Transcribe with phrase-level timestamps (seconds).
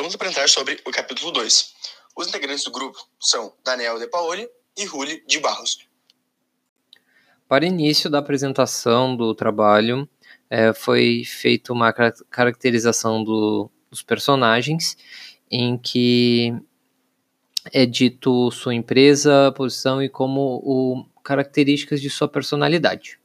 [0.00, 1.74] Vamos apresentar sobre o capítulo 2.
[2.16, 5.86] Os integrantes do grupo são Daniel De Paoli e Ruli de Barros.
[7.46, 10.08] Para início da apresentação do trabalho,
[10.48, 14.96] é, foi feita uma caracterização do, dos personagens,
[15.50, 16.54] em que
[17.70, 23.20] é dito sua empresa, posição e como o, características de sua personalidade.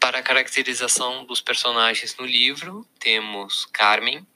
[0.00, 4.26] Para a caracterização dos personagens no livro, temos Carmen,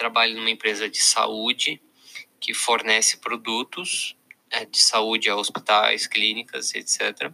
[0.00, 1.78] que trabalha numa empresa de saúde
[2.40, 4.16] que fornece produtos
[4.50, 7.30] é, de saúde a hospitais, clínicas, etc.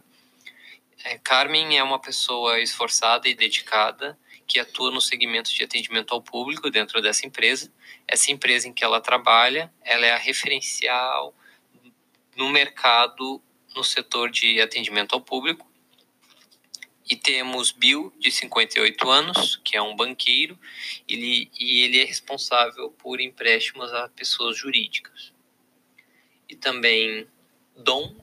[1.05, 6.21] É, Carmen é uma pessoa esforçada e dedicada que atua no segmento de atendimento ao
[6.21, 7.71] público dentro dessa empresa.
[8.05, 11.33] Essa empresa em que ela trabalha, ela é a referencial
[12.35, 13.41] no mercado
[13.73, 15.66] no setor de atendimento ao público
[17.09, 20.59] e temos Bill, de 58 anos, que é um banqueiro,
[21.07, 25.31] ele, e ele é responsável por empréstimos a pessoas jurídicas.
[26.49, 27.27] E também
[27.77, 28.13] Dom,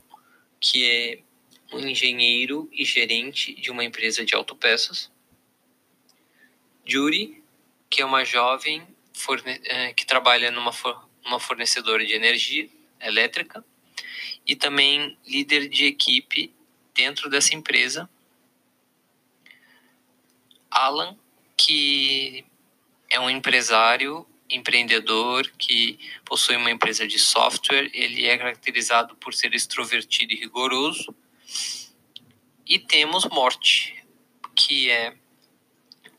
[0.61, 1.23] que é
[1.73, 5.11] um engenheiro e gerente de uma empresa de autopeças.
[6.85, 7.43] Judy,
[7.89, 12.69] que é uma jovem forne eh, que trabalha numa, for uma fornecedora de energia
[13.01, 13.65] elétrica
[14.47, 16.53] e também líder de equipe
[16.95, 18.09] dentro dessa empresa
[20.75, 21.17] Alan,
[21.57, 22.45] que
[23.09, 27.91] é um empresário empreendedor que possui uma empresa de software.
[27.95, 31.15] Ele é caracterizado por ser extrovertido e rigoroso.
[32.67, 34.05] E temos Morte,
[34.55, 35.15] que é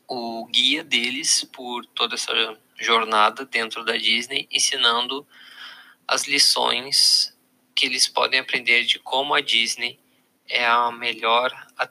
[0.08, 5.26] o guia deles por toda essa jornada dentro da Disney, ensinando
[6.06, 7.36] as lições
[7.74, 9.98] que eles podem aprender de como a Disney
[10.48, 11.88] é a melhor a,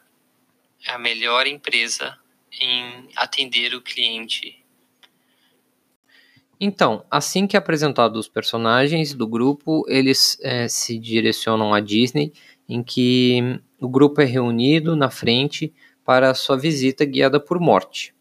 [0.87, 2.17] a melhor empresa
[2.59, 4.63] em atender o cliente.
[6.59, 12.31] Então, assim que é apresentado os personagens do grupo, eles é, se direcionam à Disney,
[12.67, 15.73] em que o grupo é reunido na frente
[16.03, 18.15] para sua visita guiada por morte.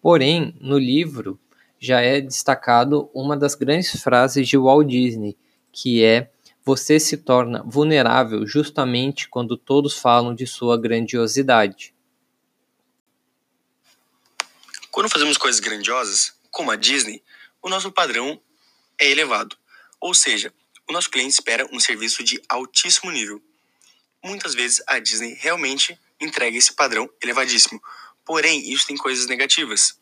[0.00, 1.38] Porém, no livro
[1.78, 5.36] já é destacado uma das grandes frases de Walt Disney,
[5.70, 6.30] que é
[6.64, 11.92] você se torna vulnerável justamente quando todos falam de sua grandiosidade.
[14.92, 17.24] Quando fazemos coisas grandiosas, como a Disney,
[17.62, 18.38] o nosso padrão
[19.00, 19.56] é elevado.
[19.98, 20.52] Ou seja,
[20.86, 23.42] o nosso cliente espera um serviço de altíssimo nível.
[24.22, 27.82] Muitas vezes a Disney realmente entrega esse padrão elevadíssimo.
[28.22, 29.98] Porém, isso tem coisas negativas.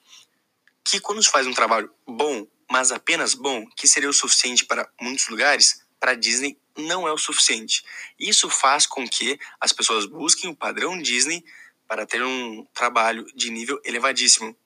[0.82, 4.90] Que quando se faz um trabalho bom, mas apenas bom, que seria o suficiente para
[5.00, 7.84] muitos lugares, para a Disney não é o suficiente.
[8.18, 11.44] Isso faz com que as pessoas busquem o padrão Disney
[11.86, 14.56] para ter um trabalho de nível elevadíssimo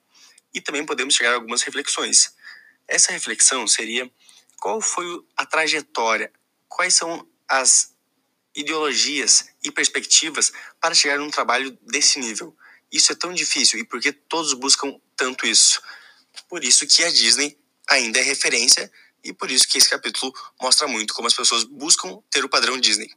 [0.55, 2.35] e também podemos chegar a algumas reflexões.
[2.87, 4.11] Essa reflexão seria
[4.61, 5.05] qual foi
[5.37, 6.33] a trajetória,
[6.69, 7.95] quais são as
[8.55, 12.57] ideologias e perspectivas para chegar num trabalho desse nível.
[12.91, 15.83] Isso é tão difícil e por que todos buscam tanto isso?
[16.49, 18.91] Por isso que a Disney ainda é referência
[19.23, 22.79] e por isso que esse capítulo mostra muito como as pessoas buscam ter o padrão
[22.79, 23.11] Disney.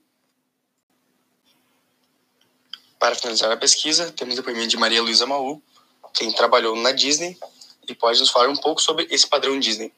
[2.99, 5.61] Para finalizar a pesquisa, temos o depoimento de Maria Luísa Maú,
[6.17, 7.37] quem trabalhou na Disney
[7.87, 9.93] e pode nos falar um pouco sobre esse padrão Disney.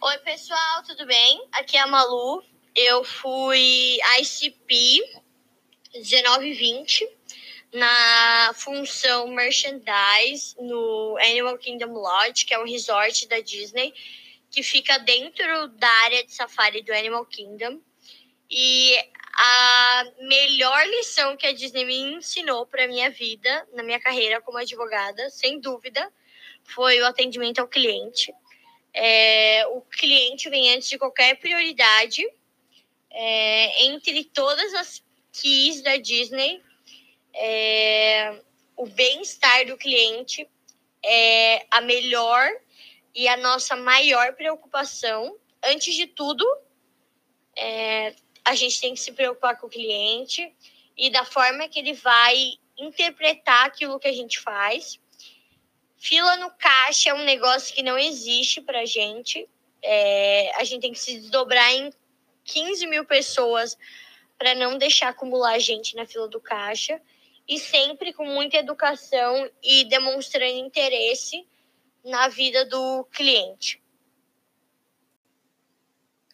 [0.00, 1.46] Oi, pessoal, tudo bem?
[1.52, 2.42] Aqui é a Malu.
[2.74, 5.02] Eu fui ICP
[5.92, 7.08] 1920
[7.72, 13.92] na função merchandise no Animal Kingdom Lodge, que é um resort da Disney,
[14.50, 17.80] que fica dentro da área de safari do Animal Kingdom.
[18.48, 18.96] E
[19.36, 24.58] a melhor lição que a Disney me ensinou para minha vida, na minha carreira como
[24.58, 26.08] advogada, sem dúvida,
[26.62, 28.32] foi o atendimento ao cliente.
[28.94, 32.24] É, o cliente vem antes de qualquer prioridade.
[33.10, 36.62] É, entre todas as keys da Disney,
[37.34, 38.40] é,
[38.76, 40.48] o bem-estar do cliente
[41.04, 42.48] é a melhor
[43.12, 45.36] e a nossa maior preocupação.
[45.60, 46.46] Antes de tudo,
[47.56, 48.14] é,
[48.50, 50.52] a gente tem que se preocupar com o cliente
[50.96, 54.98] e da forma que ele vai interpretar aquilo que a gente faz.
[55.96, 59.48] Fila no caixa é um negócio que não existe para gente.
[59.80, 61.92] É, a gente tem que se desdobrar em
[62.42, 63.78] 15 mil pessoas
[64.36, 67.00] para não deixar acumular gente na fila do caixa
[67.46, 71.46] e sempre com muita educação e demonstrando interesse
[72.04, 73.80] na vida do cliente.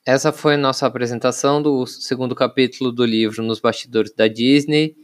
[0.09, 4.97] Essa foi nossa apresentação do segundo capítulo do livro Nos Bastidores da Disney.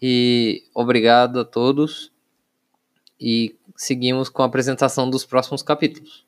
[0.00, 2.12] E obrigado a todos.
[3.20, 6.24] E seguimos com a apresentação dos próximos capítulos.